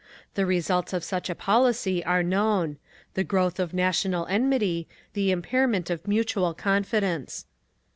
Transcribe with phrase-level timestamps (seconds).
[0.33, 2.77] The results of such a policy are known:
[3.13, 7.45] the growth of national enmity, the impairment of mutual confidence.